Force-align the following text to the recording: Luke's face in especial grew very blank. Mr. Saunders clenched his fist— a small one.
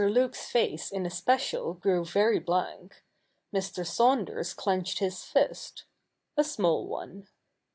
Luke's 0.09 0.47
face 0.49 0.91
in 0.91 1.05
especial 1.05 1.75
grew 1.75 2.03
very 2.03 2.39
blank. 2.39 3.03
Mr. 3.55 3.85
Saunders 3.85 4.51
clenched 4.51 4.97
his 4.97 5.23
fist— 5.23 5.83
a 6.35 6.43
small 6.43 6.87
one. 6.87 7.27